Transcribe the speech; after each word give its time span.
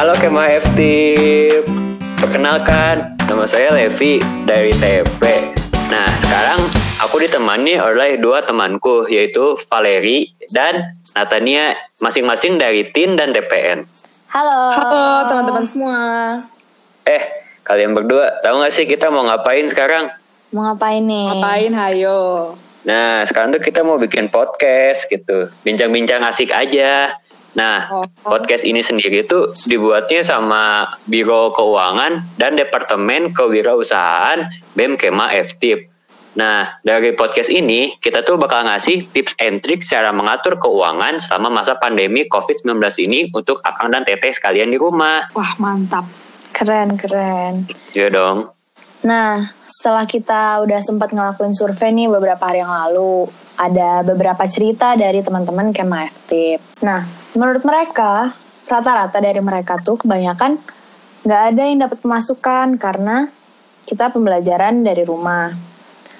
Halo 0.00 0.16
Kemah 0.16 0.48
FT. 0.64 0.80
Perkenalkan, 2.16 3.20
nama 3.28 3.44
saya 3.44 3.68
Levi 3.76 4.16
dari 4.48 4.72
TP. 4.72 5.52
Nah, 5.92 6.08
sekarang 6.16 6.72
aku 7.04 7.20
ditemani 7.20 7.76
oleh 7.76 8.16
dua 8.16 8.40
temanku, 8.40 9.04
yaitu 9.12 9.60
Valeri 9.68 10.32
dan 10.56 10.96
Natania, 11.12 11.76
masing-masing 12.00 12.56
dari 12.56 12.88
TIN 12.96 13.20
dan 13.20 13.36
TPN. 13.36 13.84
Halo. 14.32 14.72
Halo 14.72 15.04
teman-teman 15.28 15.68
semua. 15.68 16.00
Eh, 17.04 17.44
kalian 17.60 17.92
berdua 17.92 18.40
tahu 18.40 18.64
gak 18.64 18.72
sih 18.72 18.88
kita 18.88 19.12
mau 19.12 19.28
ngapain 19.28 19.68
sekarang? 19.68 20.08
Mau 20.56 20.64
ngapain 20.64 21.04
nih? 21.04 21.28
Ngapain 21.28 21.72
hayo? 21.76 22.18
Nah, 22.88 23.28
sekarang 23.28 23.52
tuh 23.52 23.60
kita 23.60 23.84
mau 23.84 24.00
bikin 24.00 24.32
podcast 24.32 25.04
gitu. 25.12 25.52
Bincang-bincang 25.60 26.24
asik 26.24 26.56
aja. 26.56 27.20
Nah, 27.58 27.90
Oh. 27.90 28.06
podcast 28.22 28.62
ini 28.62 28.78
sendiri 28.78 29.26
tuh 29.26 29.50
dibuatnya 29.66 30.22
sama 30.22 30.86
Biro 31.10 31.50
Keuangan 31.50 32.38
dan 32.38 32.54
Departemen 32.54 33.34
Kewirausahaan 33.34 34.46
BEM 34.78 34.94
Kema 34.94 35.34
FTIP. 35.34 35.90
Nah, 36.30 36.78
dari 36.86 37.10
podcast 37.18 37.50
ini 37.50 37.98
kita 37.98 38.22
tuh 38.22 38.38
bakal 38.38 38.62
ngasih 38.62 39.10
tips 39.10 39.34
and 39.42 39.58
trik 39.66 39.82
cara 39.82 40.14
mengatur 40.14 40.62
keuangan 40.62 41.18
selama 41.18 41.58
masa 41.58 41.74
pandemi 41.74 42.22
COVID-19 42.30 42.78
ini 43.02 43.34
untuk 43.34 43.58
Akang 43.66 43.90
dan 43.90 44.06
Teteh 44.06 44.30
sekalian 44.30 44.70
di 44.70 44.78
rumah. 44.78 45.26
Wah 45.34 45.58
mantap. 45.58 46.06
Keren, 46.54 46.94
keren. 46.94 47.66
Iya 47.98 48.14
dong. 48.14 48.54
Nah, 49.02 49.48
setelah 49.66 50.04
kita 50.06 50.60
udah 50.62 50.78
sempat 50.84 51.10
ngelakuin 51.10 51.56
survei 51.56 51.90
nih 51.90 52.06
beberapa 52.06 52.42
hari 52.46 52.60
yang 52.62 52.70
lalu, 52.70 53.26
ada 53.56 54.04
beberapa 54.04 54.44
cerita 54.46 54.92
dari 54.94 55.24
teman-teman 55.24 55.72
Kema 55.72 56.04
Aktif. 56.04 56.60
Nah, 56.84 57.08
menurut 57.40 57.64
mereka, 57.64 58.36
rata-rata 58.68 59.16
dari 59.16 59.40
mereka 59.40 59.80
tuh 59.80 59.96
kebanyakan 59.96 60.60
nggak 61.24 61.42
ada 61.52 61.62
yang 61.64 61.78
dapat 61.88 61.98
pemasukan 62.04 62.76
karena 62.76 63.32
kita 63.88 64.12
pembelajaran 64.12 64.84
dari 64.84 65.00
rumah. 65.08 65.48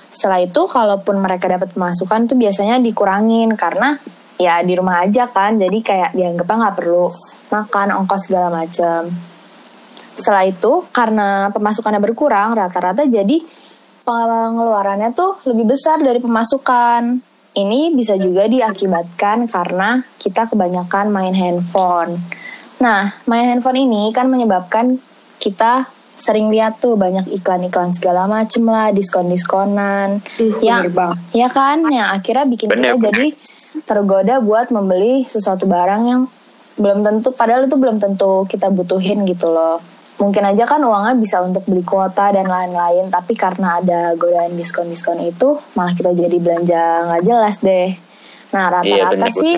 Setelah 0.09 0.41
itu, 0.41 0.65
kalaupun 0.65 1.21
mereka 1.21 1.47
dapat 1.47 1.77
pemasukan 1.77 2.25
tuh 2.25 2.41
biasanya 2.41 2.81
dikurangin 2.81 3.53
karena 3.53 4.01
ya 4.41 4.65
di 4.65 4.73
rumah 4.73 5.05
aja 5.05 5.29
kan, 5.29 5.61
jadi 5.61 5.79
kayak 5.85 6.11
dianggapnya 6.17 6.57
nggak 6.57 6.77
perlu 6.81 7.13
makan, 7.53 7.87
ongkos 8.01 8.23
segala 8.27 8.49
macem. 8.49 9.13
Setelah 10.17 10.45
itu, 10.49 10.89
karena 10.91 11.53
pemasukannya 11.53 12.01
berkurang, 12.01 12.57
rata-rata 12.57 13.05
jadi 13.05 13.45
pengeluarannya 14.03 15.13
tuh 15.13 15.39
lebih 15.47 15.77
besar 15.77 16.01
dari 16.01 16.19
pemasukan. 16.19 17.30
Ini 17.51 17.91
bisa 17.99 18.15
juga 18.15 18.47
diakibatkan 18.47 19.51
karena 19.51 20.07
kita 20.23 20.47
kebanyakan 20.47 21.11
main 21.11 21.35
handphone. 21.35 22.15
Nah, 22.79 23.11
main 23.27 23.51
handphone 23.51 23.85
ini 23.85 24.15
kan 24.15 24.31
menyebabkan 24.31 25.03
kita 25.43 25.91
sering 26.21 26.53
lihat 26.53 26.79
tuh 26.79 27.01
banyak 27.01 27.27
iklan-iklan 27.33 27.97
segala 27.97 28.29
macem 28.29 28.63
lah, 28.69 28.93
diskon-diskonan. 28.93 30.21
Bener 30.37 30.93
banget. 30.93 31.19
ya 31.33 31.49
kan, 31.49 31.81
yang 31.89 32.13
akhirnya 32.13 32.45
bikin 32.45 32.69
Bener, 32.69 32.95
kita 32.95 32.97
bener. 33.01 33.09
jadi 33.09 33.29
tergoda 33.89 34.35
buat 34.45 34.69
membeli 34.69 35.25
sesuatu 35.25 35.65
barang 35.65 36.03
yang 36.05 36.23
belum 36.77 37.03
tentu, 37.03 37.33
padahal 37.33 37.67
itu 37.67 37.77
belum 37.77 37.99
tentu 37.99 38.45
kita 38.47 38.69
butuhin 38.69 39.25
gitu 39.27 39.49
loh. 39.49 39.81
Mungkin 40.21 40.45
aja 40.45 40.69
kan 40.69 40.85
uangnya 40.85 41.17
bisa 41.17 41.41
untuk 41.41 41.65
beli 41.65 41.81
kuota 41.81 42.29
dan 42.29 42.45
lain-lain, 42.45 43.09
tapi 43.09 43.33
karena 43.33 43.81
ada 43.81 44.13
godaan 44.21 44.53
diskon-diskon 44.53 45.17
itu, 45.25 45.57
malah 45.73 45.97
kita 45.97 46.13
jadi 46.13 46.37
belanja 46.37 47.09
nggak 47.09 47.25
jelas 47.25 47.57
deh. 47.65 47.97
Nah, 48.53 48.69
Iya, 48.85 49.09
rata-rata 49.09 49.17
bener, 49.17 49.33
sih 49.33 49.57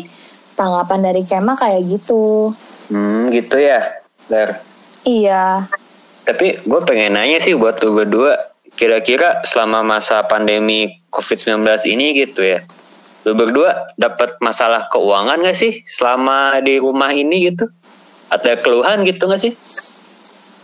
tanggapan 0.55 1.01
dari 1.03 1.23
Kema 1.27 1.59
kayak 1.59 1.83
gitu. 1.83 2.55
Hmm, 2.95 3.27
gitu 3.35 3.59
ya, 3.59 3.99
Ler. 4.31 4.63
Iya, 5.03 5.67
Tapi 6.23 6.63
gue 6.63 6.81
pengen 6.87 7.19
nanya 7.19 7.43
sih 7.43 7.59
buat 7.59 7.83
lu 7.83 7.99
berdua, 7.99 8.55
kira-kira 8.79 9.43
selama 9.43 9.83
masa 9.83 10.23
pandemi 10.23 11.03
COVID-19 11.11 11.67
ini 11.91 12.15
gitu 12.15 12.47
ya, 12.47 12.63
lu 13.27 13.35
berdua 13.35 13.91
dapat 13.99 14.39
masalah 14.39 14.87
keuangan 14.95 15.43
gak 15.43 15.59
sih 15.59 15.83
selama 15.83 16.63
di 16.63 16.79
rumah 16.79 17.11
ini 17.11 17.51
gitu? 17.51 17.67
Ada 18.31 18.63
keluhan 18.63 19.03
gitu 19.03 19.27
gak 19.27 19.43
sih? 19.43 19.59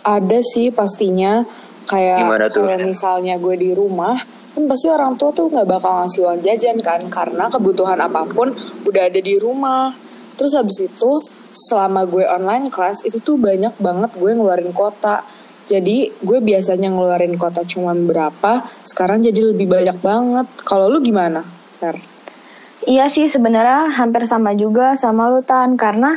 Ada 0.08 0.40
sih 0.40 0.72
pastinya 0.72 1.44
kayak 1.84 2.24
Gimana 2.24 2.46
tuh? 2.48 2.64
kalau 2.64 2.80
misalnya 2.80 3.36
gue 3.36 3.56
di 3.60 3.76
rumah 3.76 4.16
kan 4.56 4.64
pasti 4.64 4.88
orang 4.88 5.14
tua 5.20 5.30
tuh 5.36 5.52
nggak 5.52 5.68
bakal 5.68 6.02
ngasih 6.02 6.20
uang 6.24 6.40
jajan 6.40 6.76
kan 6.80 7.00
karena 7.12 7.52
kebutuhan 7.52 8.00
apa 8.00 8.24
pun 8.26 8.56
udah 8.88 9.02
ada 9.04 9.20
di 9.20 9.36
rumah. 9.36 9.92
Terus 10.34 10.56
habis 10.56 10.80
itu 10.80 11.10
selama 11.44 12.08
gue 12.08 12.24
online 12.24 12.72
class 12.72 13.04
itu 13.04 13.20
tuh 13.20 13.36
banyak 13.36 13.76
banget 13.78 14.16
gue 14.16 14.30
ngeluarin 14.32 14.72
kuota. 14.72 15.22
Jadi 15.68 16.08
gue 16.24 16.38
biasanya 16.40 16.88
ngeluarin 16.88 17.36
kuota 17.36 17.60
cuma 17.68 17.92
berapa, 17.92 18.64
sekarang 18.88 19.20
jadi 19.20 19.52
lebih 19.52 19.68
banyak 19.68 20.00
banget. 20.00 20.46
Kalau 20.64 20.88
lu 20.88 21.04
gimana? 21.04 21.44
Fer? 21.76 22.00
Iya 22.88 23.12
sih 23.12 23.28
sebenarnya 23.28 23.92
hampir 24.00 24.24
sama 24.24 24.56
juga 24.56 24.96
sama 24.96 25.28
lu 25.28 25.44
Tan 25.44 25.76
karena 25.76 26.16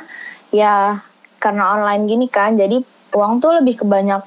ya 0.55 1.03
karena 1.41 1.75
online 1.75 2.07
gini 2.07 2.27
kan 2.31 2.55
jadi 2.55 2.79
uang 3.11 3.43
tuh 3.43 3.61
lebih 3.61 3.85
kebanyak 3.85 4.23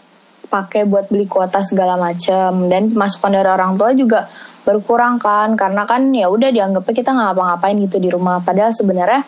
pakai 0.48 0.84
buat 0.84 1.08
beli 1.08 1.26
kuota 1.26 1.64
segala 1.64 1.96
macem 1.96 2.68
dan 2.68 2.92
pemasukan 2.92 3.32
dari 3.32 3.48
orang 3.48 3.74
tua 3.80 3.90
juga 3.96 4.28
berkurang 4.64 5.20
kan 5.20 5.56
karena 5.56 5.84
kan 5.84 6.08
ya 6.12 6.28
udah 6.32 6.48
dianggapnya 6.48 6.94
kita 6.96 7.10
nggak 7.12 7.26
ngapa-ngapain 7.32 7.76
gitu 7.84 7.96
di 8.00 8.08
rumah 8.08 8.40
padahal 8.40 8.72
sebenarnya 8.72 9.24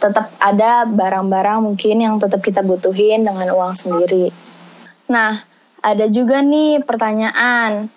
tetap 0.00 0.32
ada 0.40 0.88
barang-barang 0.88 1.60
mungkin 1.60 1.96
yang 2.00 2.14
tetap 2.16 2.40
kita 2.40 2.64
butuhin 2.64 3.20
dengan 3.20 3.52
uang 3.52 3.76
sendiri. 3.76 4.32
Nah, 5.12 5.44
ada 5.84 6.08
juga 6.08 6.40
nih 6.40 6.80
pertanyaan. 6.80 7.92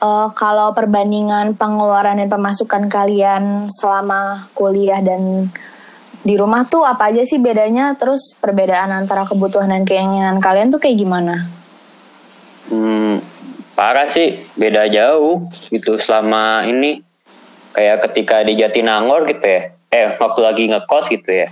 Eh, 0.00 0.28
kalau 0.36 0.72
perbandingan 0.76 1.56
pengeluaran 1.56 2.20
dan 2.20 2.28
pemasukan 2.28 2.88
kalian 2.88 3.68
selama 3.68 4.48
kuliah 4.56 5.00
dan 5.04 5.52
di 6.20 6.34
rumah 6.36 6.68
tuh 6.68 6.84
apa 6.84 7.08
aja 7.08 7.24
sih 7.24 7.40
bedanya? 7.40 7.96
Terus 7.96 8.36
perbedaan 8.36 8.92
antara 8.92 9.24
kebutuhan 9.24 9.72
dan 9.72 9.88
keinginan 9.88 10.38
kalian 10.38 10.68
tuh 10.68 10.80
kayak 10.80 11.00
gimana? 11.00 11.48
Hmm, 12.68 13.18
parah 13.72 14.06
sih, 14.06 14.36
beda 14.54 14.86
jauh 14.92 15.48
gitu 15.72 15.96
selama 15.96 16.68
ini. 16.68 17.00
Kayak 17.70 18.10
ketika 18.10 18.42
di 18.42 18.58
Jatinangor 18.58 19.30
gitu 19.30 19.46
ya, 19.46 19.70
eh 19.94 20.18
waktu 20.18 20.40
lagi 20.42 20.64
ngekos 20.68 21.06
gitu 21.06 21.30
ya, 21.30 21.46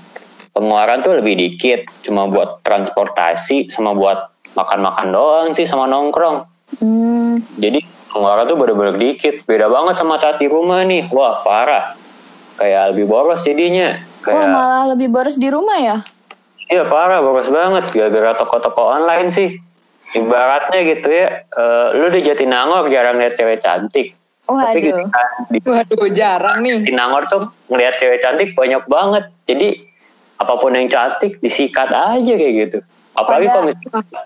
pengeluaran 0.50 0.98
tuh 0.98 1.14
lebih 1.14 1.38
dikit, 1.38 1.86
cuma 2.02 2.26
buat 2.26 2.58
transportasi 2.66 3.70
sama 3.70 3.94
buat 3.94 4.34
makan-makan 4.58 5.08
doang 5.14 5.48
sih 5.54 5.62
sama 5.62 5.86
nongkrong. 5.86 6.42
Hmm, 6.82 7.38
Jadi 7.56 7.86
pengeluaran 8.10 8.50
tuh 8.50 8.58
bener-bener 8.58 8.96
dikit. 8.98 9.46
Beda 9.46 9.70
banget 9.70 9.94
sama 9.94 10.18
saat 10.18 10.42
di 10.42 10.50
rumah 10.50 10.82
nih. 10.82 11.06
Wah 11.14 11.40
parah. 11.46 11.94
Kayak 12.58 12.92
lebih 12.92 13.06
boros 13.06 13.46
jadinya. 13.46 13.94
Wah 14.28 14.36
Kayak 14.38 14.52
malah 14.52 14.82
lebih 14.88 15.08
boros 15.08 15.34
di 15.34 15.48
rumah 15.48 15.76
ya? 15.76 15.96
iya 16.66 16.84
parah 16.84 17.18
boros 17.18 17.48
banget. 17.48 17.88
Gara-gara 17.88 18.32
toko-toko 18.34 18.82
online 18.84 19.28
sih. 19.28 19.56
Ibaratnya 20.10 20.80
gitu 20.86 21.08
ya. 21.08 21.44
eh, 21.44 21.88
lu 21.94 22.08
di 22.08 22.20
Jatinangor 22.20 22.88
jarang 22.88 23.16
lihat 23.16 23.34
cewek 23.34 23.58
cantik. 23.58 24.12
Tapi 24.44 24.54
Waduh. 24.80 24.80
ketika 24.80 25.20
di 25.48 25.58
Waduh, 25.60 26.08
jarang 26.10 26.56
nih. 26.60 26.80
Jatinangor 26.80 27.22
tuh 27.24 27.42
ngelihat 27.66 27.96
cewek 27.96 28.20
cantik 28.20 28.52
banyak 28.52 28.84
banget. 28.84 29.24
Jadi 29.44 29.68
apa 30.36 30.54
pun 30.54 30.70
yang 30.70 30.86
cantik 30.86 31.36
disikat 31.38 31.88
aja 31.88 32.32
kayak 32.32 32.54
gitu. 32.62 32.78
Apalagi 33.12 33.44
Pada- 33.44 33.54
kalau 33.54 33.66
misalnya 33.66 34.20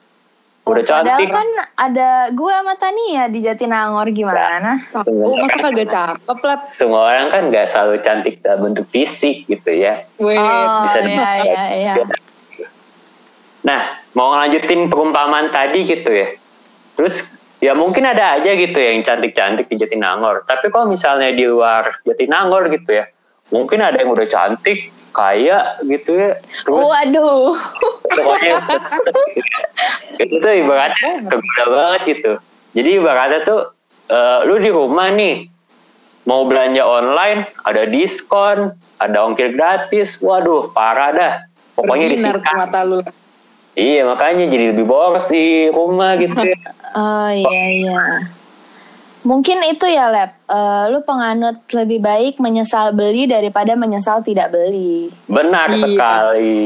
udah 0.62 0.84
Padahal 0.86 1.18
cantik. 1.18 1.28
kan 1.34 1.48
ada 1.74 2.30
gue 2.30 2.52
sama 2.54 2.74
Tania 2.78 3.26
di 3.26 3.42
Jatinangor 3.42 4.06
gimana? 4.14 4.78
Aku 4.94 5.34
masa 5.34 5.58
kagak 5.58 5.90
cakep 5.90 6.38
lah. 6.46 6.58
Semua 6.70 7.00
orang 7.10 7.26
kan 7.34 7.42
nggak 7.50 7.66
selalu 7.66 7.98
cantik 7.98 8.38
dalam 8.46 8.70
bentuk 8.70 8.86
fisik 8.86 9.42
gitu 9.50 9.70
ya. 9.74 9.98
Wait. 10.22 10.38
Oh 10.38 10.86
bisa 10.86 11.02
iya 11.02 11.30
iya 11.42 11.62
iya. 11.82 11.94
Nah, 13.62 13.98
mau 14.14 14.34
ngelanjutin 14.34 14.86
perumpamaan 14.86 15.50
tadi 15.50 15.82
gitu 15.82 16.10
ya. 16.14 16.30
Terus 16.94 17.26
ya 17.62 17.74
mungkin 17.74 18.06
ada 18.06 18.38
aja 18.38 18.54
gitu 18.54 18.74
ya 18.74 18.94
yang 18.94 19.02
cantik-cantik 19.02 19.66
di 19.66 19.78
Jatinangor. 19.82 20.46
Tapi 20.46 20.70
kalau 20.70 20.86
misalnya 20.90 21.30
di 21.34 21.46
luar 21.46 21.90
Jatinangor 22.06 22.70
gitu 22.70 23.02
ya, 23.02 23.10
mungkin 23.50 23.82
ada 23.82 23.98
yang 23.98 24.10
udah 24.14 24.26
cantik, 24.30 24.94
kaya 25.12 25.76
gitu 25.84 26.16
ya. 26.16 26.40
Terus 26.64 26.80
Waduh. 26.82 27.52
pokoknya 28.08 28.56
itu 30.22 30.34
tuh 30.40 30.52
ibaratnya 30.52 31.12
kegoda 31.28 31.64
banget 31.68 32.00
gitu. 32.16 32.32
Jadi 32.72 32.90
ibaratnya 32.96 33.40
tuh 33.44 33.60
eh, 34.08 34.38
lu 34.48 34.56
di 34.56 34.70
rumah 34.72 35.12
nih 35.12 35.46
mau 36.24 36.48
belanja 36.48 36.82
online 36.82 37.50
ada 37.62 37.84
diskon, 37.84 38.72
ada 38.96 39.18
ongkir 39.22 39.52
gratis, 39.52 40.16
waduh 40.18 40.70
parah 40.70 41.10
dah. 41.12 41.34
Pokoknya 41.72 42.12
Berbinar 42.12 42.36
disikat. 42.36 42.48
tuh 42.48 42.56
mata 42.58 42.80
lu. 42.82 42.98
Iya 43.72 44.04
makanya 44.04 44.52
jadi 44.52 44.76
lebih 44.76 44.84
boros 44.84 45.32
di 45.32 45.68
rumah 45.68 46.16
gitu 46.16 46.36
ya. 46.36 46.58
Oh 46.92 47.32
iya 47.32 47.62
iya. 47.72 48.00
Mungkin 49.22 49.62
itu 49.70 49.86
ya 49.86 50.10
Lab, 50.10 50.30
Eh, 50.52 50.84
lu 50.92 51.00
penganut 51.00 51.64
lebih 51.72 52.04
baik 52.04 52.36
menyesal 52.36 52.92
beli 52.92 53.24
daripada 53.24 53.72
menyesal 53.72 54.20
tidak 54.20 54.52
beli. 54.52 55.08
Benar 55.24 55.72
Iya. 55.72 55.80
sekali. 55.80 56.60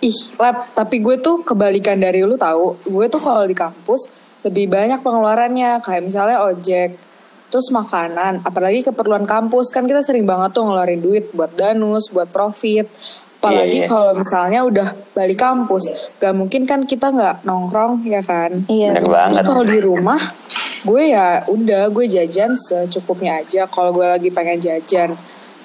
Ih, 0.00 0.18
lab, 0.40 0.72
tapi 0.72 0.98
gue 0.98 1.20
tuh 1.20 1.44
kebalikan 1.44 1.94
dari 1.94 2.24
lu 2.24 2.34
tahu. 2.34 2.82
Gue 2.82 3.06
tuh 3.06 3.20
kalau 3.20 3.44
di 3.44 3.52
kampus 3.52 4.08
lebih 4.42 4.66
banyak 4.66 5.04
pengeluarannya, 5.04 5.78
kayak 5.84 6.02
misalnya 6.02 6.40
ojek, 6.42 6.96
terus 7.46 7.68
makanan, 7.68 8.40
apalagi 8.40 8.80
keperluan 8.80 9.28
kampus 9.28 9.68
kan 9.68 9.84
kita 9.84 10.00
sering 10.00 10.24
banget 10.24 10.56
tuh 10.56 10.64
ngeluarin 10.64 10.98
duit 10.98 11.28
buat 11.30 11.52
danus, 11.52 12.08
buat 12.08 12.26
profit. 12.26 12.88
Apalagi 13.40 13.72
Iya, 13.72 13.84
iya. 13.84 13.88
kalau 13.88 14.12
misalnya 14.20 14.60
udah 14.68 14.88
balik 15.16 15.40
kampus, 15.40 15.84
gak 16.20 16.36
mungkin 16.36 16.68
kan 16.68 16.84
kita 16.84 17.08
nggak 17.08 17.48
nongkrong 17.48 18.04
ya 18.04 18.20
kan? 18.20 18.68
Iya. 18.68 19.00
Betul. 19.00 19.16
banget. 19.16 19.40
Terus 19.40 19.48
kalau 19.48 19.64
di 19.64 19.80
rumah, 19.80 20.20
gue 20.84 21.02
ya 21.08 21.26
udah 21.48 21.88
gue 21.88 22.04
jajan 22.04 22.52
secukupnya 22.60 23.40
aja. 23.40 23.64
Kalau 23.64 23.96
gue 23.96 24.04
lagi 24.04 24.28
pengen 24.28 24.60
jajan, 24.60 25.16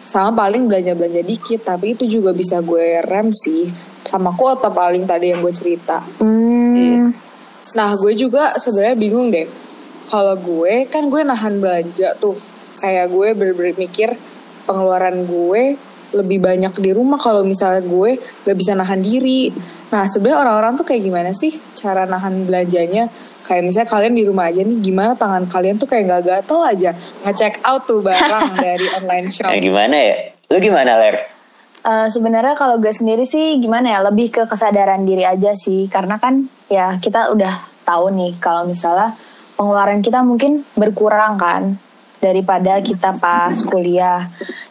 sama 0.07 0.31
paling 0.47 0.71
belanja-belanja 0.71 1.19
dikit. 1.27 1.67
Tapi 1.67 1.99
itu 1.99 2.07
juga 2.07 2.31
bisa 2.31 2.63
gue 2.63 3.03
rem 3.03 3.35
sih, 3.35 3.67
sama 4.07 4.31
kuota 4.31 4.71
paling 4.71 5.03
tadi 5.03 5.35
yang 5.35 5.43
gue 5.43 5.51
cerita. 5.51 5.99
Hmm, 6.23 7.11
Nah 7.75 7.91
gue 7.99 8.15
juga 8.15 8.55
sebenarnya 8.55 8.95
bingung 8.95 9.27
deh. 9.35 9.51
Kalau 10.07 10.39
gue 10.39 10.87
kan 10.87 11.11
gue 11.11 11.21
nahan 11.27 11.59
belanja 11.59 12.15
tuh, 12.23 12.39
kayak 12.79 13.11
gue 13.11 13.27
bener-bener 13.35 13.75
mikir 13.75 14.15
pengeluaran 14.63 15.27
gue 15.27 15.75
lebih 16.13 16.43
banyak 16.43 16.73
di 16.77 16.91
rumah 16.93 17.17
kalau 17.17 17.41
misalnya 17.41 17.81
gue 17.81 18.19
gak 18.19 18.57
bisa 18.57 18.77
nahan 18.77 19.01
diri. 19.01 19.49
Nah 19.89 20.05
sebenarnya 20.05 20.45
orang-orang 20.45 20.73
tuh 20.77 20.85
kayak 20.85 21.01
gimana 21.01 21.31
sih 21.33 21.55
cara 21.73 22.05
nahan 22.05 22.45
belanjanya? 22.45 23.09
Kayak 23.45 23.63
misalnya 23.69 23.89
kalian 23.89 24.13
di 24.17 24.23
rumah 24.25 24.49
aja 24.49 24.61
nih, 24.65 24.77
gimana 24.81 25.13
tangan 25.13 25.45
kalian 25.49 25.77
tuh 25.77 25.85
kayak 25.89 26.03
gak 26.09 26.21
gatel 26.25 26.61
aja 26.65 26.91
nge-check 27.25 27.61
out 27.65 27.85
tuh 27.87 28.01
barang 28.01 28.57
dari 28.65 28.85
online 29.01 29.27
shop. 29.33 29.49
Nah, 29.49 29.61
gimana 29.61 29.95
ya? 29.95 30.15
Lu 30.49 30.57
gimana, 30.61 30.91
Ler? 31.01 31.35
eh, 31.85 32.07
sebenarnya 32.09 32.57
kalau 32.57 32.81
gue 32.81 32.89
sendiri 32.89 33.23
sih 33.29 33.61
gimana 33.61 33.93
ya 33.93 33.99
lebih 34.09 34.33
ke 34.33 34.43
kesadaran 34.49 35.05
diri 35.05 35.21
aja 35.21 35.53
sih 35.53 35.85
karena 35.85 36.17
kan 36.17 36.49
ya 36.65 36.97
kita 36.97 37.29
udah 37.29 37.53
tahu 37.85 38.09
nih 38.09 38.33
kalau 38.41 38.65
misalnya 38.65 39.13
pengeluaran 39.55 40.01
kita 40.01 40.25
mungkin 40.25 40.65
berkurang 40.73 41.37
kan 41.37 41.77
daripada 42.19 42.81
kita 42.81 43.13
pas 43.21 43.53
kuliah 43.61 44.25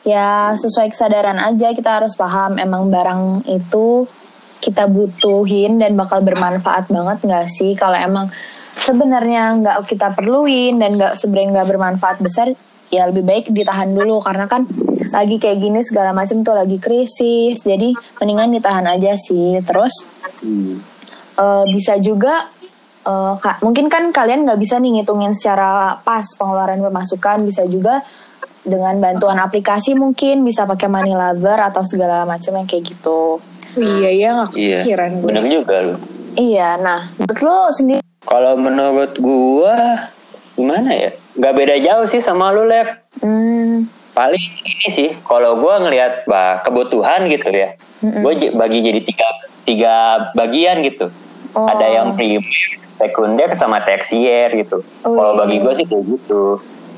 ya 0.04 0.52
sesuai 0.52 0.92
kesadaran 0.92 1.40
aja 1.40 1.72
kita 1.72 2.00
harus 2.00 2.12
paham 2.14 2.60
emang 2.60 2.92
barang 2.92 3.48
itu 3.48 4.04
kita 4.60 4.88
butuhin 4.88 5.76
dan 5.76 5.92
bakal 5.96 6.24
bermanfaat 6.24 6.88
banget 6.88 7.18
nggak 7.24 7.46
sih? 7.52 7.76
Kalau 7.76 7.96
emang 7.96 8.32
sebenarnya 8.76 9.60
nggak 9.60 9.76
kita 9.88 10.12
perluin 10.16 10.80
dan 10.80 10.96
nggak 10.96 11.20
sebenarnya 11.20 11.60
nggak 11.60 11.68
bermanfaat 11.68 12.16
besar 12.20 12.52
ya 12.88 13.08
lebih 13.08 13.24
baik 13.24 13.52
ditahan 13.52 13.92
dulu. 13.92 14.24
Karena 14.24 14.48
kan 14.48 14.64
lagi 15.12 15.36
kayak 15.36 15.58
gini 15.60 15.80
segala 15.84 16.16
macam 16.16 16.40
tuh 16.40 16.56
lagi 16.56 16.80
krisis 16.80 17.60
jadi 17.60 17.92
mendingan 18.20 18.56
ditahan 18.56 18.88
aja 18.88 19.12
sih. 19.16 19.60
Terus 19.60 20.04
eh, 21.36 21.64
bisa 21.68 22.00
juga 22.00 22.48
ka- 23.36 23.60
mungkin 23.60 23.92
kan 23.92 24.08
kalian 24.16 24.48
nggak 24.48 24.56
bisa 24.56 24.80
nih 24.80 25.00
ngitungin 25.00 25.36
secara 25.36 26.00
pas 26.00 26.24
pengeluaran 26.40 26.80
pemasukan 26.80 27.44
bisa 27.44 27.68
juga 27.68 28.00
dengan 28.64 28.96
bantuan 28.96 29.36
aplikasi 29.36 29.92
mungkin 29.92 30.40
bisa 30.40 30.64
pakai 30.64 30.88
money 30.88 31.12
lover 31.12 31.60
atau 31.62 31.84
segala 31.84 32.24
macam 32.24 32.56
yang 32.56 32.64
kayak 32.64 32.84
gitu 32.88 33.38
iya 33.76 34.10
ya 34.10 34.28
nggak 34.34 34.50
Iya. 34.52 34.76
kepikiran 34.80 35.10
gue. 35.14 35.26
Bener 35.28 35.44
juga 35.46 35.76
lu. 35.80 35.94
iya 36.34 36.68
nah 36.76 37.12
menurut 37.14 37.40
lo 37.40 37.58
sendiri 37.70 38.00
Kalau 38.24 38.56
menurut 38.56 39.12
gua 39.20 40.08
gimana 40.54 40.90
ya? 40.90 41.10
Gak 41.34 41.52
beda 41.52 41.76
jauh 41.76 42.06
sih 42.06 42.18
sama 42.18 42.48
lu, 42.50 42.64
Ler. 42.64 43.04
hmm, 43.20 43.84
Paling 44.10 44.40
ini 44.64 44.88
sih, 44.88 45.10
kalau 45.20 45.58
gua 45.58 45.76
ngelihat 45.78 46.24
bah, 46.24 46.62
kebutuhan 46.62 47.26
gitu 47.26 47.50
ya, 47.50 47.76
gue 48.00 48.32
bagi 48.54 48.80
jadi 48.80 49.00
tiga 49.02 49.28
tiga 49.64 49.94
bagian 50.32 50.80
gitu. 50.80 51.12
Oh. 51.52 51.66
Ada 51.66 51.84
yang 51.90 52.08
primer, 52.14 52.48
sekunder, 52.96 53.52
sama 53.52 53.82
tersier 53.82 54.54
gitu. 54.54 54.80
Oh, 55.02 55.12
kalau 55.12 55.32
iya. 55.34 55.40
bagi 55.42 55.56
gue 55.58 55.72
sih 55.74 55.84
kayak 55.84 56.04
gitu. 56.08 56.42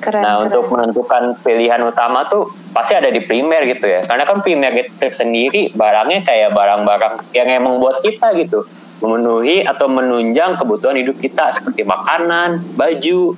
Keren 0.00 0.22
nah 0.22 0.40
keren. 0.40 0.46
untuk 0.50 0.64
menentukan 0.72 1.22
pilihan 1.40 1.81
utama 1.82 2.25
tuh 2.28 2.48
pasti 2.72 2.93
ada 2.94 3.08
di 3.08 3.20
primer 3.25 3.64
gitu 3.64 3.87
ya. 3.88 4.04
Karena 4.04 4.25
kan 4.28 4.44
primer 4.44 4.72
itu 4.76 4.93
sendiri 5.08 5.72
barangnya 5.72 6.25
kayak 6.25 6.52
barang-barang 6.52 7.14
yang 7.32 7.48
emang 7.48 7.81
buat 7.81 8.04
kita 8.04 8.37
gitu. 8.40 8.64
Memenuhi 9.04 9.60
atau 9.64 9.93
menunjang 9.93 10.56
kebutuhan 10.56 10.96
hidup 10.96 11.20
kita 11.20 11.52
seperti 11.52 11.84
makanan, 11.84 12.64
baju, 12.81 13.37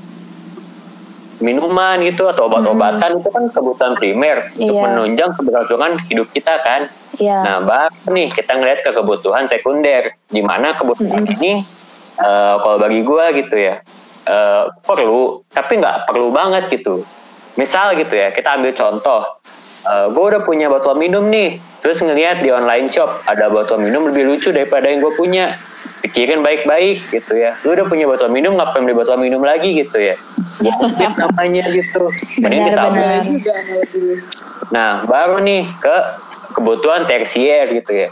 minuman 1.38 2.02
gitu 2.02 2.26
atau 2.26 2.50
obat-obatan 2.50 3.18
itu 3.22 3.28
kan 3.30 3.44
kebutuhan 3.50 3.94
primer 3.94 4.50
untuk 4.58 4.74
Iya. 4.74 4.82
menunjang 4.86 5.30
keberlangsungan 5.38 5.92
hidup 6.10 6.26
kita 6.34 6.58
kan. 6.62 6.90
Iya. 7.18 7.38
Nah, 7.42 7.58
baru 7.62 8.10
nih 8.10 8.28
kita 8.30 8.58
ngeliat 8.58 8.82
ke 8.82 8.90
kebutuhan 8.94 9.46
sekunder, 9.46 10.14
di 10.30 10.42
mana 10.42 10.74
kebutuhan 10.74 11.26
ini 11.26 11.62
eh, 12.18 12.54
kalau 12.58 12.82
bagi 12.82 13.06
gua 13.06 13.30
gitu 13.30 13.54
ya 13.54 13.78
eh, 14.28 14.64
perlu, 14.84 15.42
tapi 15.48 15.80
nggak 15.80 16.04
perlu 16.04 16.28
banget 16.28 16.68
gitu. 16.68 17.02
Misal 17.56 17.96
gitu 17.96 18.14
ya, 18.14 18.30
kita 18.30 18.60
ambil 18.60 18.76
contoh, 18.76 19.22
eh, 19.88 20.06
gue 20.12 20.24
udah 20.36 20.42
punya 20.44 20.68
botol 20.68 20.94
minum 20.94 21.26
nih, 21.26 21.58
terus 21.80 21.98
ngeliat 22.04 22.44
di 22.44 22.52
online 22.52 22.92
shop 22.92 23.24
ada 23.24 23.48
botol 23.48 23.80
minum 23.80 24.06
lebih 24.06 24.28
lucu 24.28 24.52
daripada 24.52 24.86
yang 24.86 25.00
gue 25.00 25.14
punya. 25.16 25.56
Pikirin 25.98 26.46
baik-baik 26.46 27.10
gitu 27.10 27.34
ya. 27.34 27.58
Lu 27.66 27.74
udah 27.74 27.82
punya 27.90 28.06
botol 28.06 28.30
minum, 28.30 28.54
ngapain 28.54 28.86
beli 28.86 28.94
botol 28.94 29.18
minum 29.18 29.42
lagi 29.42 29.74
gitu 29.74 29.98
ya? 29.98 30.14
Namanya 31.18 31.66
gitu. 31.74 32.14
Mending 32.38 32.70
ditabung 32.70 33.02
dulu. 33.02 34.14
Nah, 34.70 35.02
baru 35.10 35.42
nih 35.42 35.66
ke 35.82 35.96
kebutuhan 36.54 37.02
tersier 37.10 37.66
gitu 37.74 38.06
ya. 38.06 38.08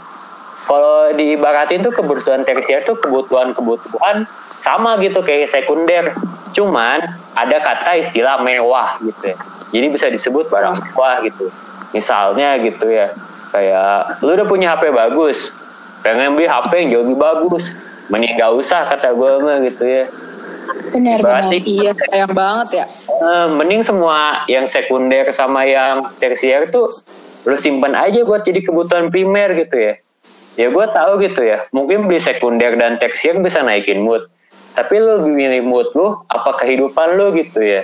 Kalau 0.67 1.15
diibaratin 1.15 1.79
tuh 1.79 1.95
kebutuhan 1.95 2.43
tersier 2.43 2.83
tuh 2.83 2.99
kebutuhan-kebutuhan 2.99 4.27
sama 4.57 4.97
gitu 4.99 5.21
kayak 5.21 5.49
sekunder. 5.49 6.13
Cuman 6.53 7.05
ada 7.37 7.57
kata 7.61 8.01
istilah 8.01 8.41
mewah 8.41 8.97
gitu 9.05 9.33
ya. 9.33 9.37
Jadi 9.71 9.87
bisa 9.93 10.07
disebut 10.09 10.49
barang 10.49 10.75
mewah 10.75 11.21
gitu. 11.23 11.53
Misalnya 11.93 12.57
gitu 12.59 12.89
ya. 12.89 13.13
Kayak 13.53 14.21
lu 14.25 14.33
udah 14.33 14.47
punya 14.49 14.75
HP 14.75 14.89
bagus. 14.91 15.53
Pengen 16.01 16.35
beli 16.35 16.49
HP 16.49 16.71
yang 16.83 16.89
jauh 16.97 17.03
lebih 17.07 17.19
bagus. 17.21 17.69
Mending 18.07 18.39
gak 18.39 18.51
usah 18.55 18.87
kata 18.87 19.13
gue 19.13 19.31
mah 19.43 19.57
gitu 19.67 19.83
ya. 19.85 20.03
benar 20.87 21.19
benar 21.19 21.47
Berarti 21.47 21.57
Iya, 21.63 21.91
sayang 21.95 22.33
banget 22.35 22.67
ya. 22.83 22.85
Eh, 23.07 23.47
mending 23.51 23.81
semua 23.83 24.43
yang 24.47 24.67
sekunder 24.67 25.27
sama 25.35 25.67
yang 25.67 26.07
tersier 26.19 26.67
tuh 26.71 26.91
lu 27.47 27.55
simpan 27.55 27.95
aja 27.95 28.27
buat 28.27 28.43
jadi 28.43 28.59
kebutuhan 28.59 29.07
primer 29.07 29.55
gitu 29.55 29.75
ya. 29.75 29.93
Ya 30.57 30.67
gue 30.73 30.85
tahu 30.89 31.21
gitu 31.21 31.41
ya. 31.43 31.67
Mungkin 31.69 32.07
beli 32.07 32.19
sekunder 32.19 32.75
dan 32.79 32.97
tersier 32.97 33.37
bisa 33.39 33.61
naikin 33.61 34.03
mood. 34.03 34.25
Tapi 34.77 35.01
lu 35.01 35.25
milih 35.25 35.65
mood 35.65 35.89
lu 35.97 36.21
apa 36.29 36.53
kehidupan 36.61 37.17
lu 37.17 37.33
gitu 37.33 37.57
ya. 37.65 37.81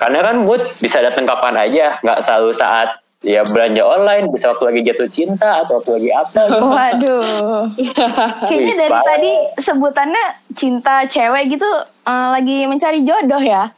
Karena 0.00 0.24
kan 0.24 0.40
mood 0.40 0.64
bisa 0.80 1.04
datang 1.04 1.28
kapan 1.28 1.68
aja, 1.68 2.00
nggak 2.00 2.24
selalu 2.24 2.56
saat 2.56 2.96
ya 3.20 3.42
belanja 3.42 3.82
online, 3.82 4.30
bisa 4.30 4.54
waktu 4.54 4.64
lagi 4.72 4.80
jatuh 4.88 5.08
cinta 5.10 5.60
atau 5.60 5.82
waktu 5.82 5.90
lagi 6.00 6.10
apa. 6.14 6.40
gitu. 6.48 6.64
Waduh. 6.64 7.62
Kayaknya 8.48 8.74
dari 8.78 8.94
Parah. 8.94 9.04
tadi 9.04 9.32
sebutannya 9.58 10.24
cinta 10.54 10.94
cewek 11.04 11.44
gitu 11.58 11.70
eh, 11.84 12.28
lagi 12.32 12.56
mencari 12.64 13.04
jodoh 13.04 13.42
ya. 13.42 13.68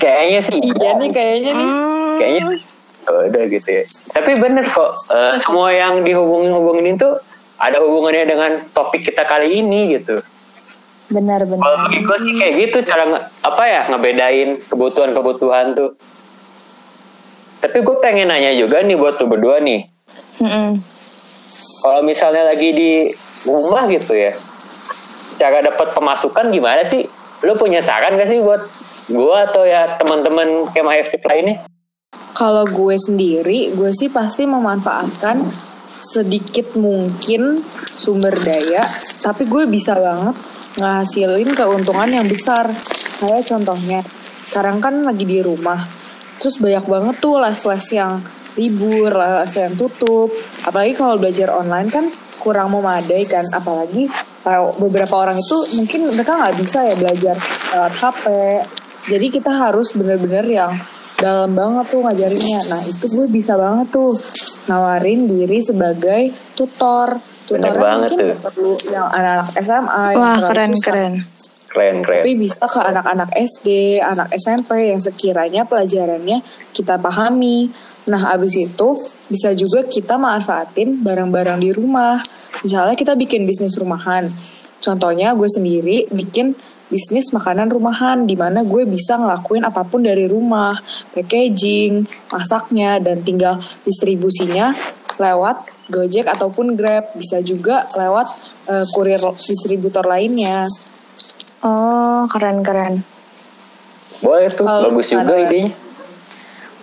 Kayaknya 0.00 0.40
sih. 0.42 0.58
Iya 0.58 0.90
nih 0.96 1.10
kayaknya 1.12 1.50
nih. 1.54 1.68
Hmm, 1.68 2.12
kayaknya 2.16 2.42
oh, 3.04 3.20
udah 3.28 3.44
gitu 3.52 3.68
ya. 3.68 3.84
Tapi 4.16 4.30
bener 4.40 4.64
kok 4.66 4.90
eh, 5.12 5.34
semua 5.38 5.68
yang 5.76 6.02
dihubungin-hubungin 6.02 6.96
itu 6.96 7.08
ada 7.60 7.76
hubungannya 7.84 8.24
dengan 8.24 8.50
topik 8.72 9.04
kita 9.04 9.28
kali 9.28 9.60
ini 9.60 10.00
gitu. 10.00 10.24
Benar 11.10 11.42
Kalau 11.42 11.76
bagi 11.84 12.00
gue 12.00 12.18
sih 12.22 12.32
kayak 12.38 12.54
gitu 12.56 12.78
cara 12.86 13.02
nge- 13.04 13.26
apa 13.42 13.62
ya 13.66 13.82
ngebedain 13.90 14.50
kebutuhan-kebutuhan 14.70 15.74
tuh. 15.74 15.90
Tapi 17.60 17.78
gue 17.82 17.96
pengen 18.00 18.32
nanya 18.32 18.56
juga 18.56 18.80
nih 18.80 18.96
buat 18.96 19.20
lu 19.20 19.26
berdua 19.28 19.60
nih. 19.60 19.84
Mm-mm. 20.40 20.80
Kalau 21.84 22.00
misalnya 22.00 22.48
lagi 22.48 22.72
di 22.72 22.90
rumah 23.44 23.84
gitu 23.90 24.16
ya, 24.16 24.32
cara 25.36 25.60
dapat 25.60 25.92
pemasukan 25.92 26.48
gimana 26.48 26.86
sih? 26.86 27.04
Lu 27.44 27.56
punya 27.56 27.84
saran 27.84 28.16
gak 28.16 28.28
sih 28.28 28.40
buat 28.40 28.64
gue 29.10 29.36
atau 29.50 29.66
ya 29.66 29.98
teman-teman 29.98 30.70
kema 30.72 30.96
FT 31.02 31.20
lainnya? 31.24 31.64
Kalau 32.32 32.64
gue 32.64 32.96
sendiri, 32.96 33.74
gue 33.74 33.90
sih 33.92 34.08
pasti 34.08 34.46
memanfaatkan 34.46 35.42
sedikit 36.00 36.72
mungkin 36.80 37.60
sumber 37.92 38.32
daya, 38.32 38.88
tapi 39.20 39.44
gue 39.44 39.68
bisa 39.68 39.92
banget 39.92 40.36
ngasilin 40.78 41.50
keuntungan 41.56 42.10
yang 42.10 42.26
besar. 42.28 42.70
Kayak 43.20 43.50
contohnya, 43.50 44.00
sekarang 44.40 44.78
kan 44.78 45.04
lagi 45.04 45.24
di 45.28 45.44
rumah, 45.44 45.84
terus 46.40 46.56
banyak 46.56 46.84
banget 46.88 47.14
tuh 47.20 47.36
les-les 47.36 47.86
yang 47.92 48.22
libur, 48.56 49.12
les 49.12 49.52
yang 49.56 49.74
tutup. 49.76 50.32
Apalagi 50.64 50.96
kalau 50.96 51.20
belajar 51.20 51.52
online 51.52 51.88
kan 51.92 52.04
kurang 52.40 52.72
memadai 52.72 53.28
kan, 53.28 53.44
apalagi 53.52 54.08
kalau 54.40 54.72
beberapa 54.80 55.20
orang 55.20 55.36
itu 55.36 55.56
mungkin 55.76 56.16
mereka 56.16 56.32
nggak 56.32 56.56
bisa 56.56 56.78
ya 56.88 56.94
belajar 56.96 57.36
lewat 57.76 57.94
HP. 58.00 58.24
Jadi 59.12 59.26
kita 59.28 59.52
harus 59.52 59.92
bener-bener 59.92 60.44
yang 60.48 60.72
dalam 61.20 61.52
banget 61.52 61.92
tuh 61.92 62.00
ngajarinnya. 62.00 62.60
Nah 62.72 62.80
itu 62.88 63.04
gue 63.12 63.26
bisa 63.28 63.52
banget 63.60 63.92
tuh 63.92 64.16
nawarin 64.68 65.28
diri 65.28 65.60
sebagai 65.60 66.32
tutor. 66.56 67.20
Tutor 67.50 67.74
banget 67.82 68.08
mungkin 68.14 68.18
tuh. 68.18 68.26
nggak 68.30 68.42
perlu 68.46 68.72
yang 68.94 69.06
anak-anak 69.10 69.48
SMA. 69.58 70.04
yang 70.14 70.20
Wah, 70.22 70.38
keren 70.38 70.70
susah. 70.78 70.84
keren. 70.86 71.12
Keren 71.70 71.96
keren. 72.02 72.22
Tapi 72.22 72.32
bisa 72.38 72.62
ke 72.66 72.80
anak-anak 72.82 73.30
SD, 73.34 73.68
anak 74.02 74.28
SMP 74.34 74.70
yang 74.90 75.00
sekiranya 75.02 75.62
pelajarannya 75.66 76.38
kita 76.70 76.94
pahami. 76.98 77.70
Nah, 78.10 78.34
abis 78.34 78.54
itu 78.58 78.88
bisa 79.30 79.54
juga 79.54 79.86
kita 79.86 80.18
manfaatin 80.18 81.02
barang-barang 81.02 81.58
di 81.58 81.70
rumah. 81.74 82.18
Misalnya 82.62 82.94
kita 82.94 83.14
bikin 83.14 83.46
bisnis 83.46 83.78
rumahan. 83.78 84.30
Contohnya 84.80 85.34
gue 85.36 85.46
sendiri 85.46 86.08
bikin 86.10 86.54
bisnis 86.90 87.30
makanan 87.30 87.70
rumahan 87.70 88.26
di 88.26 88.34
mana 88.34 88.66
gue 88.66 88.82
bisa 88.82 89.14
ngelakuin 89.14 89.62
apa 89.62 89.86
pun 89.86 90.02
dari 90.02 90.26
rumah, 90.26 90.74
packaging, 91.14 92.02
masaknya 92.34 92.98
dan 92.98 93.22
tinggal 93.22 93.62
distribusinya 93.86 94.74
lewat 95.20 95.68
Gojek 95.92 96.24
ataupun 96.24 96.72
Grab. 96.74 97.12
Bisa 97.12 97.44
juga 97.44 97.84
lewat 97.92 98.26
eh, 98.66 98.86
kurir 98.96 99.20
distributor 99.36 100.08
lainnya. 100.08 100.64
Oh, 101.60 102.24
keren 102.32 102.64
keren. 102.64 103.04
Boleh 104.24 104.48
tuh, 104.48 104.64
Kalau 104.64 104.88
bagus 104.88 105.12
juga 105.12 105.36
idenya. 105.36 105.72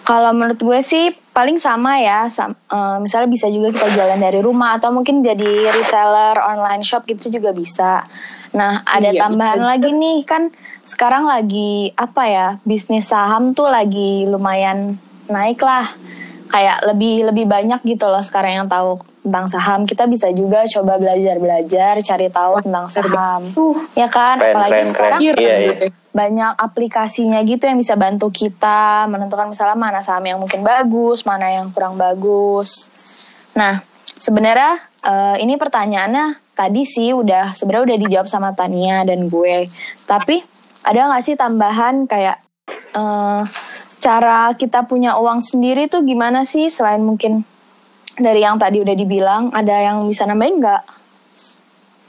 Kalau 0.08 0.32
menurut 0.32 0.56
gue 0.56 0.80
sih 0.80 1.12
paling 1.36 1.60
sama 1.60 2.00
ya. 2.00 2.30
Sam- 2.30 2.56
eh, 2.56 2.98
misalnya 3.02 3.28
bisa 3.28 3.50
juga 3.50 3.74
kita 3.74 3.90
jalan 3.92 4.22
dari 4.22 4.40
rumah 4.40 4.78
atau 4.78 4.94
mungkin 4.94 5.26
jadi 5.26 5.74
reseller 5.74 6.38
online 6.38 6.86
shop 6.86 7.04
gitu 7.10 7.34
juga 7.34 7.52
bisa. 7.52 8.06
Nah, 8.56 8.82
ada 8.88 9.12
Iya, 9.12 9.28
tambahan 9.28 9.60
lagi 9.60 9.92
nih 9.92 10.24
kan 10.24 10.50
sekarang 10.88 11.28
lagi 11.28 11.92
apa 12.00 12.24
ya? 12.26 12.48
Bisnis 12.64 13.12
saham 13.12 13.52
tuh 13.52 13.68
lagi 13.68 14.24
lumayan 14.24 14.96
naik 15.28 15.60
lah. 15.60 15.92
Kayak 16.48 16.78
lebih 16.88 17.28
lebih 17.28 17.46
banyak 17.46 17.80
gitu 17.84 18.08
loh 18.08 18.24
sekarang 18.24 18.64
yang 18.64 18.68
tahu 18.72 19.00
tentang 19.28 19.46
saham. 19.52 19.84
Kita 19.84 20.08
bisa 20.08 20.32
juga 20.32 20.64
coba 20.64 20.96
belajar-belajar, 20.96 22.00
cari 22.00 22.28
tahu 22.32 22.64
tentang 22.64 22.88
saham. 22.88 23.42
Tuh, 23.52 23.76
Ya 23.94 24.08
kan? 24.08 24.40
Keren, 24.40 24.56
Apalagi 24.56 24.72
keren, 24.72 24.84
keren. 24.84 24.92
sekarang 24.96 25.20
Iya, 25.20 25.36
iya. 25.36 25.74
banyak 26.16 26.52
aplikasinya 26.58 27.40
gitu 27.44 27.68
yang 27.68 27.78
bisa 27.78 27.94
bantu 27.94 28.32
kita 28.32 29.06
menentukan 29.06 29.52
misalnya 29.52 29.78
mana 29.78 30.00
saham 30.02 30.24
yang 30.26 30.40
mungkin 30.40 30.64
bagus, 30.64 31.28
mana 31.28 31.52
yang 31.52 31.70
kurang 31.76 32.00
bagus. 32.00 32.90
Nah, 33.54 33.84
sebenarnya 34.18 34.80
eh, 35.04 35.36
ini 35.44 35.60
pertanyaannya 35.60 36.56
tadi 36.58 36.82
sih 36.88 37.14
udah 37.14 37.54
sebenarnya 37.54 37.94
udah 37.94 37.98
dijawab 38.08 38.28
sama 38.32 38.56
Tania 38.56 39.04
dan 39.06 39.30
gue. 39.30 39.70
Tapi 40.10 40.42
ada 40.82 41.12
nggak 41.12 41.24
sih 41.28 41.36
tambahan 41.36 42.08
kayak 42.08 42.40
eh, 42.96 43.42
cara 43.98 44.54
kita 44.54 44.86
punya 44.86 45.18
uang 45.18 45.42
sendiri 45.42 45.90
tuh 45.90 46.06
gimana 46.06 46.46
sih 46.46 46.70
selain 46.70 47.02
mungkin 47.02 47.42
dari 48.18 48.42
yang 48.42 48.58
tadi 48.58 48.82
udah 48.82 48.96
dibilang, 48.98 49.54
ada 49.54 49.78
yang 49.78 50.10
bisa 50.10 50.26
nambahin 50.26 50.58
nggak? 50.58 50.84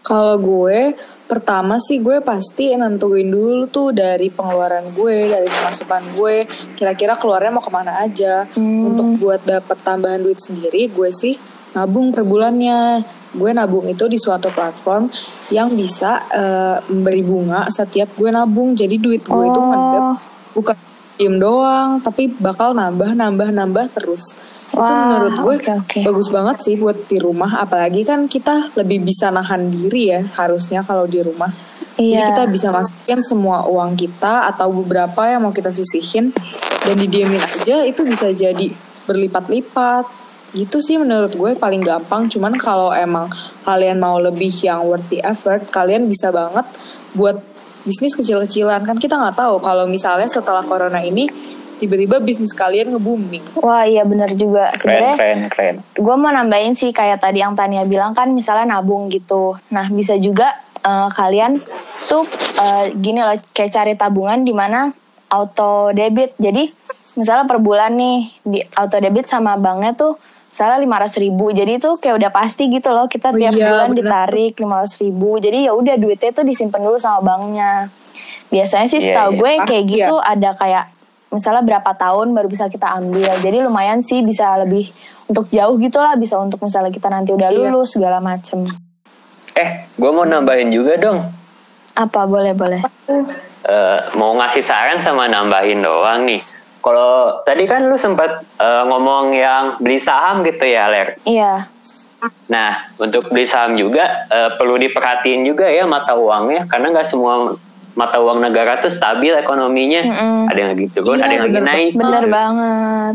Kalau 0.08 0.40
gue, 0.40 0.96
pertama 1.28 1.76
sih 1.76 2.00
gue 2.00 2.24
pasti 2.24 2.72
nentuin 2.72 3.28
dulu 3.28 3.68
tuh 3.68 3.92
dari 3.92 4.32
pengeluaran 4.32 4.96
gue, 4.96 5.28
dari 5.28 5.44
pemasukan 5.44 6.16
gue, 6.16 6.48
kira-kira 6.72 7.20
keluarnya 7.20 7.52
mau 7.52 7.60
ke 7.60 7.68
mana 7.68 8.00
aja. 8.00 8.48
Hmm. 8.56 8.88
Untuk 8.88 9.20
buat 9.20 9.44
dapet 9.44 9.76
tambahan 9.84 10.24
duit 10.24 10.40
sendiri, 10.40 10.88
gue 10.88 11.12
sih 11.12 11.36
nabung 11.76 12.08
per 12.08 12.24
bulannya. 12.24 13.04
Gue 13.36 13.52
nabung 13.52 13.84
itu 13.84 14.08
di 14.08 14.16
suatu 14.16 14.48
platform 14.48 15.12
yang 15.52 15.76
bisa 15.76 16.24
eh, 16.32 16.80
memberi 16.88 17.20
bunga 17.20 17.68
setiap 17.68 18.16
gue 18.16 18.32
nabung. 18.32 18.72
Jadi 18.72 18.96
duit 18.96 19.28
gue 19.28 19.44
itu 19.44 19.60
Oh. 19.60 19.68
ngedep, 19.68 20.04
bukan 20.56 20.76
diem 21.18 21.36
doang, 21.36 21.98
tapi 21.98 22.30
bakal 22.30 22.72
nambah, 22.72 23.12
nambah, 23.18 23.50
nambah 23.50 23.86
terus. 23.90 24.38
itu 24.68 24.78
Wah, 24.78 25.10
menurut 25.10 25.36
gue 25.42 25.54
oke, 25.58 25.72
oke. 25.82 26.00
bagus 26.06 26.28
banget 26.30 26.56
sih 26.62 26.74
buat 26.78 27.08
di 27.08 27.18
rumah 27.18 27.58
apalagi 27.58 28.04
kan 28.04 28.28
kita 28.28 28.76
lebih 28.76 29.00
bisa 29.00 29.32
nahan 29.32 29.72
diri 29.72 30.12
ya 30.12 30.20
harusnya 30.36 30.84
kalau 30.84 31.08
di 31.08 31.24
rumah 31.24 31.48
jadi 31.98 32.20
Iya. 32.22 32.26
kita 32.30 32.44
bisa 32.46 32.68
masukin 32.70 33.24
semua 33.26 33.66
uang 33.66 33.96
kita 33.98 34.46
atau 34.54 34.70
beberapa 34.70 35.24
yang 35.26 35.48
mau 35.48 35.56
kita 35.56 35.74
sisihin 35.74 36.30
dan 36.84 36.94
didiemin 36.94 37.42
aja 37.42 37.82
itu 37.82 38.06
bisa 38.06 38.30
jadi 38.30 38.70
berlipat-lipat 39.08 40.04
gitu 40.54 40.78
sih 40.78 41.00
menurut 41.00 41.34
gue 41.34 41.56
paling 41.58 41.82
gampang 41.82 42.30
cuman 42.30 42.54
kalau 42.60 42.94
emang 42.94 43.26
kalian 43.66 43.98
mau 43.98 44.16
lebih 44.16 44.52
yang 44.62 44.84
worth 44.86 45.04
the 45.10 45.18
effort 45.20 45.64
kalian 45.68 46.06
bisa 46.06 46.30
banget 46.30 46.64
buat 47.12 47.40
bisnis 47.82 48.14
kecil-kecilan 48.14 48.82
kan 48.82 48.96
kita 48.98 49.14
nggak 49.18 49.36
tahu 49.38 49.60
kalau 49.62 49.86
misalnya 49.86 50.26
setelah 50.26 50.62
corona 50.66 50.98
ini 51.02 51.30
tiba-tiba 51.78 52.18
bisnis 52.18 52.50
kalian 52.50 52.90
nge-booming 52.90 53.62
Wah 53.62 53.86
iya 53.86 54.02
bener 54.02 54.34
juga. 54.34 54.74
Keren, 54.74 54.82
Sebenarnya 54.82 55.14
keren, 55.14 55.38
keren. 55.46 55.76
gue 55.94 56.14
mau 56.18 56.34
nambahin 56.34 56.74
sih 56.74 56.90
kayak 56.90 57.22
tadi 57.22 57.38
yang 57.38 57.54
Tania 57.54 57.86
bilang 57.86 58.18
kan 58.18 58.34
misalnya 58.34 58.78
nabung 58.78 59.06
gitu. 59.06 59.54
Nah 59.70 59.86
bisa 59.86 60.18
juga 60.18 60.58
eh, 60.82 61.08
kalian 61.14 61.62
tuh 62.10 62.26
eh, 62.58 62.90
gini 62.98 63.22
loh 63.22 63.38
kayak 63.54 63.70
cari 63.70 63.94
tabungan 63.94 64.42
di 64.42 64.50
mana 64.50 64.90
auto 65.30 65.94
debit. 65.94 66.34
Jadi 66.34 66.66
misalnya 67.14 67.46
per 67.46 67.62
bulan 67.62 67.94
nih 67.94 68.18
di 68.42 68.58
auto 68.74 68.98
debit 68.98 69.30
sama 69.30 69.54
banknya 69.54 69.94
tuh 69.94 70.18
misalnya 70.48 70.78
lima 70.78 70.96
ribu. 70.98 71.46
Jadi 71.50 71.72
itu 71.76 71.90
kayak 71.96 72.16
udah 72.16 72.30
pasti 72.30 72.66
gitu 72.66 72.88
loh 72.88 73.04
kita 73.04 73.30
Oh 73.30 73.36
tiap 73.36 73.52
iya, 73.52 73.68
bulan 73.68 73.88
bener. 73.88 73.98
ditarik 74.02 74.52
lima 74.56 74.78
ribu. 74.82 75.30
Jadi 75.36 75.58
ya 75.64 75.72
udah 75.72 75.94
duitnya 75.94 76.30
tuh 76.32 76.42
disimpan 76.42 76.80
dulu 76.80 76.96
sama 76.96 77.20
banknya. 77.22 77.92
Biasanya 78.48 78.86
sih 78.86 78.98
Iya, 78.98 79.06
setahu 79.06 79.30
iya. 79.30 79.38
gue 79.38 79.52
Pasti 79.54 79.68
kayak 79.68 79.84
ya. 79.84 79.90
gitu 79.90 80.14
ada 80.16 80.50
kayak 80.54 80.84
misalnya 81.28 81.62
berapa 81.62 81.90
tahun 81.94 82.26
baru 82.32 82.48
bisa 82.48 82.64
kita 82.66 82.88
ambil. 82.94 83.28
Jadi 83.36 83.58
lumayan 83.60 84.00
sih 84.00 84.20
bisa 84.20 84.56
lebih 84.56 84.88
untuk 85.26 85.44
jauh 85.48 85.76
gitu 85.76 85.98
lah 85.98 86.16
bisa 86.16 86.34
untuk 86.36 86.56
misalnya 86.58 86.88
kita 86.88 87.06
nanti 87.06 87.30
udah 87.30 87.48
Iya. 87.48 87.68
lulus 87.68 87.92
segala 87.92 88.16
macem. 88.18 88.64
Eh, 89.52 89.70
gue 89.92 90.10
mau 90.10 90.24
nambahin 90.24 90.70
juga 90.70 90.96
dong. 90.96 91.20
Apa 91.92 92.24
boleh 92.24 92.54
boleh? 92.54 92.80
Eh, 93.60 93.98
mau 94.14 94.32
ngasih 94.32 94.62
saran 94.62 94.96
sama 94.96 95.26
nambahin 95.26 95.82
doang 95.82 96.24
nih. 96.24 96.40
Kalau 96.78 97.42
tadi 97.42 97.66
kan 97.66 97.86
lu 97.86 97.98
sempat 97.98 98.42
eh, 98.56 98.82
ngomong 98.86 99.34
yang 99.34 99.64
beli 99.82 99.98
saham 99.98 100.46
gitu 100.46 100.62
ya, 100.62 100.86
Ler. 100.86 101.18
Iya. 101.26 101.66
Nah, 102.50 102.90
untuk 102.98 103.30
beli 103.30 103.46
saham 103.46 103.78
juga 103.78 104.26
eh, 104.30 104.50
perlu 104.54 104.78
diperhatiin 104.78 105.42
juga 105.46 105.66
ya 105.66 105.86
mata 105.86 106.14
uangnya, 106.14 106.66
karena 106.66 106.90
nggak 106.94 107.08
semua 107.08 107.54
mata 107.98 108.22
uang 108.22 108.38
negara 108.38 108.78
tuh 108.78 108.90
stabil 108.90 109.34
ekonominya. 109.34 110.06
Mm-mm. 110.06 110.50
Ada 110.50 110.58
yang 110.58 110.70
lagi 110.74 110.86
turun, 110.94 111.18
Iya, 111.18 111.24
ada 111.26 111.34
yang 111.34 111.44
lagi 111.50 111.60
naik. 111.62 111.92
Bener 111.98 112.24
gitu. 112.24 112.34
banget. 112.34 113.14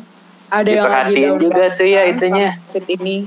ada 0.53 0.69
yang 0.69 0.85
lagi 0.85 1.15
down 1.17 1.37
juga 1.41 1.63
tuh 1.73 1.87
ya 1.89 2.01
banget 2.05 2.13
itunya. 2.13 2.49
Covid 2.69 2.85
ini 3.01 3.17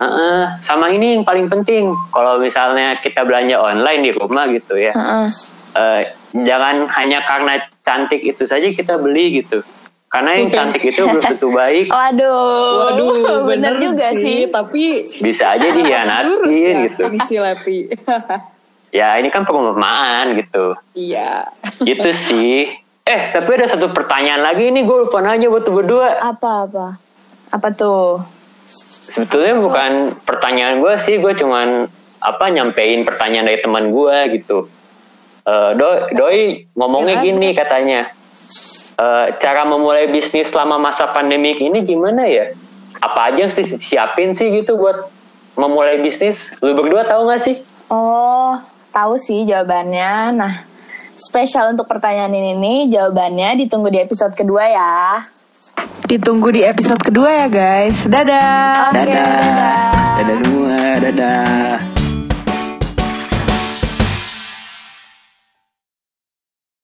Heeh, 0.00 0.42
sama 0.64 0.88
ini 0.88 1.20
yang 1.20 1.28
paling 1.28 1.52
penting, 1.52 1.92
kalau 2.08 2.40
misalnya 2.40 2.96
kita 3.04 3.20
belanja 3.20 3.60
online 3.60 4.00
di 4.00 4.12
rumah 4.16 4.48
gitu 4.48 4.80
ya, 4.80 4.96
Heeh. 4.96 5.26
eh, 5.76 6.02
jangan 6.32 6.88
hanya 6.88 7.20
karena 7.28 7.60
cantik 7.90 8.22
itu 8.22 8.46
saja 8.46 8.70
kita 8.70 8.94
beli 9.02 9.42
gitu. 9.42 9.66
Karena 10.10 10.38
yang 10.38 10.50
cantik 10.50 10.82
itu 10.82 11.06
belum 11.06 11.22
tentu 11.22 11.50
baik, 11.58 11.90
Waduh. 11.90 12.94
Waduh, 12.94 13.42
bener, 13.50 13.78
juga 13.78 14.14
sih. 14.14 14.46
Tapi 14.46 15.06
bisa 15.18 15.54
aja 15.58 15.66
dihianatin 15.76 16.50
ya, 16.50 16.70
gitu. 16.86 17.02
ini 17.10 17.18
si 17.26 17.34
Lepi. 17.38 17.78
Ya 18.90 19.14
ini 19.22 19.30
kan 19.30 19.46
perumpamaan 19.46 20.34
gitu. 20.34 20.74
iya. 20.98 21.46
Itu 21.82 22.10
sih. 22.10 22.66
Eh 23.06 23.20
tapi 23.34 23.54
ada 23.58 23.70
satu 23.70 23.90
pertanyaan 23.94 24.42
lagi 24.42 24.70
nih 24.70 24.82
gue 24.82 24.98
lupa 25.06 25.22
nanya 25.22 25.46
buat 25.46 25.66
berdua. 25.66 26.18
Apa 26.22 26.66
apa? 26.66 26.86
Apa 27.54 27.68
tuh? 27.74 28.22
Sebetulnya 28.86 29.58
bukan 29.58 29.92
pertanyaan 30.22 30.78
gue 30.78 30.94
sih, 30.98 31.18
gue 31.18 31.34
cuman 31.34 31.86
apa 32.22 32.44
nyampein 32.50 33.02
pertanyaan 33.06 33.46
dari 33.50 33.58
teman 33.62 33.94
gue 33.94 34.42
gitu. 34.42 34.66
Eh, 35.46 35.70
doi, 35.74 35.96
doi 36.14 36.40
ngomongnya 36.76 37.20
Ya, 37.20 37.24
gini 37.24 37.48
katanya, 37.56 38.12
Eh, 39.00 39.26
cara 39.40 39.64
memulai 39.64 40.12
bisnis 40.12 40.52
selama 40.52 40.76
masa 40.76 41.08
pandemik 41.08 41.56
ini 41.56 41.80
gimana 41.80 42.28
ya? 42.28 42.52
Apa 43.00 43.32
aja 43.32 43.48
yang 43.48 43.52
disiapin 43.56 44.36
sih 44.36 44.52
gitu 44.52 44.76
buat 44.76 45.08
memulai 45.56 46.04
bisnis? 46.04 46.52
Lu 46.60 46.76
berdua 46.76 47.08
tahu 47.08 47.32
gak 47.32 47.40
sih? 47.40 47.56
Oh, 47.88 48.60
tahu 48.92 49.16
sih 49.16 49.48
jawabannya. 49.48 50.36
Nah, 50.36 50.52
spesial 51.16 51.72
untuk 51.72 51.88
pertanyaan 51.88 52.36
ini 52.36 52.52
nih, 52.60 52.78
jawabannya 52.92 53.64
ditunggu 53.64 53.88
di 53.88 54.04
episode 54.04 54.36
kedua 54.36 54.68
ya. 54.68 55.24
Ditunggu 56.04 56.52
di 56.52 56.60
episode 56.60 57.00
kedua 57.00 57.40
ya 57.40 57.46
guys. 57.48 57.96
Dadah. 58.04 58.92
Oke, 58.92 59.00
dadah. 59.00 59.84
Dadah 60.20 60.36
semua, 60.44 60.76
dadah. 61.00 61.99